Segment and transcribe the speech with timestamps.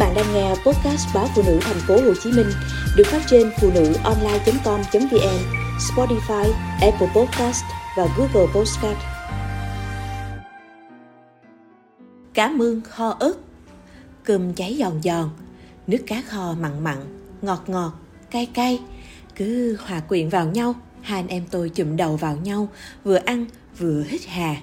[0.00, 2.46] bạn đang nghe podcast báo phụ nữ thành phố Hồ Chí Minh
[2.96, 5.38] được phát trên phụ nữ online.com.vn,
[5.78, 7.64] Spotify, Apple Podcast
[7.96, 8.98] và Google Podcast.
[12.34, 13.34] Cá mương kho ớt,
[14.24, 15.30] cơm cháy giòn giòn,
[15.86, 16.96] nước cá kho mặn mặn,
[17.42, 17.92] ngọt ngọt,
[18.30, 18.80] cay cay,
[19.36, 22.68] cứ hòa quyện vào nhau, hai anh em tôi chụm đầu vào nhau,
[23.04, 23.46] vừa ăn
[23.78, 24.56] vừa hít hà.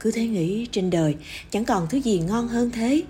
[0.00, 1.16] Cứ thế nghĩ trên đời
[1.50, 3.02] chẳng còn thứ gì ngon hơn thế.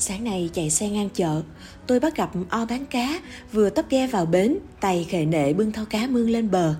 [0.00, 1.42] Sáng nay chạy xe ngang chợ,
[1.86, 3.20] tôi bắt gặp o bán cá
[3.52, 6.74] vừa tấp ghe vào bến, tay khề nệ bưng thau cá mương lên bờ.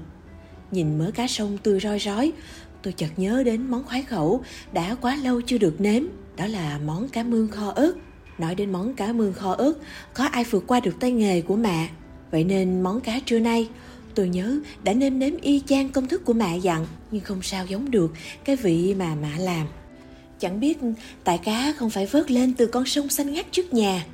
[0.71, 2.33] Nhìn mớ cá sông tươi roi rói,
[2.83, 4.43] tôi chợt nhớ đến món khoái khẩu
[4.73, 6.03] đã quá lâu chưa được nếm,
[6.37, 7.93] đó là món cá mương kho ớt.
[8.39, 9.75] Nói đến món cá mương kho ớt,
[10.15, 11.89] có ai vượt qua được tay nghề của mẹ.
[12.31, 13.69] Vậy nên món cá trưa nay,
[14.15, 17.67] tôi nhớ đã nêm nếm y chang công thức của mẹ dặn, nhưng không sao
[17.67, 18.13] giống được
[18.45, 19.67] cái vị mà mẹ làm.
[20.39, 20.79] Chẳng biết
[21.25, 24.07] tại cá không phải vớt lên từ con sông xanh ngắt trước nhà.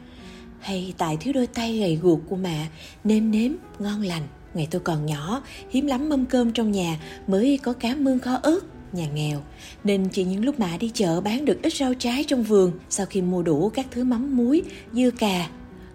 [0.60, 2.66] Hay tại thiếu đôi tay gầy guộc của mẹ
[3.05, 4.22] nêm nếm ngon lành.
[4.55, 8.34] Ngày tôi còn nhỏ, hiếm lắm mâm cơm trong nhà mới có cá mương kho
[8.42, 8.61] ớt
[8.92, 9.42] nhà nghèo.
[9.84, 13.06] Nên chỉ những lúc mẹ đi chợ bán được ít rau trái trong vườn sau
[13.06, 15.48] khi mua đủ các thứ mắm muối dưa cà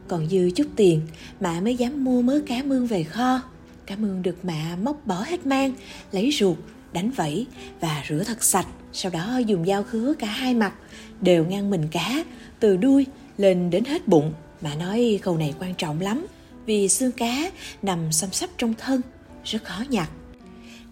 [0.08, 1.02] còn dư chút tiền
[1.40, 3.42] mẹ mới dám mua mớ cá mương về kho.
[3.86, 5.74] Cá mương được mẹ móc bỏ hết mang
[6.12, 6.58] lấy ruột
[6.94, 7.48] đánh vẫy
[7.80, 10.74] và rửa thật sạch, sau đó dùng dao khứa cả hai mặt,
[11.22, 12.24] đều ngang mình cá,
[12.60, 13.06] từ đuôi
[13.38, 14.34] lên đến hết bụng.
[14.62, 16.28] Mà nói câu này quan trọng lắm,
[16.66, 17.52] vì xương cá
[17.82, 19.02] nằm xăm sắp trong thân,
[19.44, 20.10] rất khó nhặt.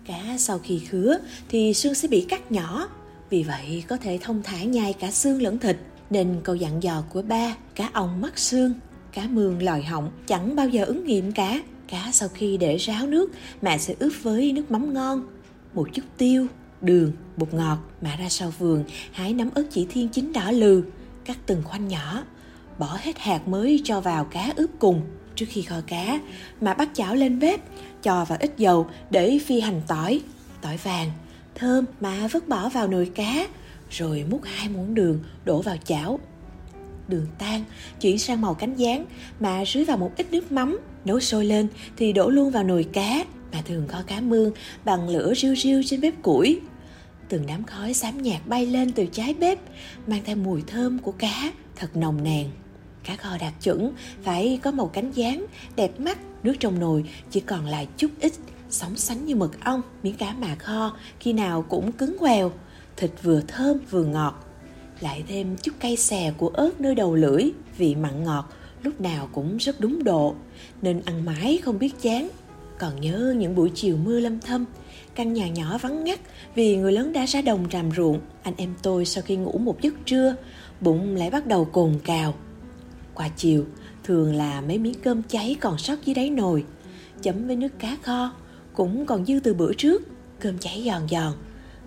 [0.06, 1.18] Cá sau khi khứa
[1.50, 2.90] thì xương sẽ bị cắt nhỏ,
[3.30, 5.78] vì vậy có thể thông thả nhai cả xương lẫn thịt.
[6.10, 8.74] Nên câu dặn dò của ba, cá ong mắc xương,
[9.12, 11.62] cá mương lòi họng, chẳng bao giờ ứng nghiệm cả.
[11.88, 13.32] Cá sau khi để ráo nước
[13.62, 15.24] mẹ sẽ ướp với nước mắm ngon
[15.78, 16.48] một chút tiêu
[16.82, 20.84] đường, bột ngọt mà ra sau vườn, hái nắm ớt chỉ thiên chín đỏ lừ,
[21.26, 22.24] cắt từng khoanh nhỏ,
[22.78, 25.02] bỏ hết hạt mới cho vào cá ướp cùng.
[25.36, 26.20] Trước khi kho cá,
[26.62, 27.60] mà bắt chảo lên bếp,
[28.04, 30.22] cho vào ít dầu để phi hành tỏi,
[30.62, 31.12] tỏi vàng,
[31.56, 33.48] thơm mà vứt bỏ vào nồi cá,
[33.90, 36.20] rồi múc hai muỗng đường đổ vào chảo.
[37.08, 37.64] Đường tan,
[38.02, 39.06] chuyển sang màu cánh gián
[39.40, 42.84] mà rưới vào một ít nước mắm, nấu sôi lên thì đổ luôn vào nồi
[42.84, 44.52] cá, mà thường kho cá mương
[44.86, 46.60] bằng lửa riu riu trên bếp củi.
[47.30, 49.60] Từng đám khói xám nhạt bay lên từ trái bếp,
[50.08, 52.50] mang theo mùi thơm của cá thật nồng nàn.
[53.04, 53.92] Cá kho đạt chuẩn,
[54.24, 58.34] phải có màu cánh gián, đẹp mắt, nước trong nồi chỉ còn lại chút ít,
[58.70, 62.52] sóng sánh như mực ong, miếng cá mà kho khi nào cũng cứng quèo,
[62.98, 64.44] thịt vừa thơm vừa ngọt.
[65.00, 67.44] Lại thêm chút cay xè của ớt nơi đầu lưỡi,
[67.78, 68.54] vị mặn ngọt,
[68.84, 70.36] lúc nào cũng rất đúng độ,
[70.82, 72.30] nên ăn mãi không biết chán.
[72.80, 74.66] Còn nhớ những buổi chiều mưa lâm thâm,
[75.16, 76.20] căn nhà nhỏ vắng ngắt
[76.56, 78.20] vì người lớn đã ra đồng ràm ruộng.
[78.44, 80.36] Anh em tôi sau khi ngủ một giấc trưa,
[80.82, 82.34] bụng lại bắt đầu cồn cào.
[83.14, 83.66] Qua chiều,
[84.04, 86.66] thường là mấy miếng cơm cháy còn sót dưới đáy nồi,
[87.22, 88.32] chấm với nước cá kho,
[88.74, 90.02] cũng còn dư từ bữa trước,
[90.40, 91.34] cơm cháy giòn giòn,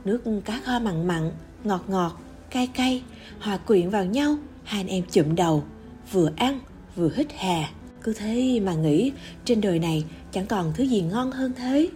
[0.04, 1.30] nước cá kho mặn mặn,
[1.64, 2.20] ngọt ngọt,
[2.50, 3.02] cay cay,
[3.40, 5.64] hòa quyện vào nhau, hai anh em chụm đầu,
[6.12, 6.60] vừa ăn
[6.96, 7.70] vừa hít hà.
[8.02, 9.12] Cứ thế mà nghĩ
[9.44, 11.88] trên đời này chẳng còn thứ gì ngon hơn thế.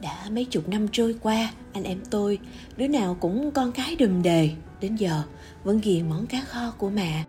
[0.00, 2.38] Đã mấy chục năm trôi qua, anh em tôi,
[2.76, 4.50] đứa nào cũng con cái đùm đề.
[4.80, 5.22] Đến giờ
[5.64, 7.24] vẫn ghiền món cá kho của mẹ.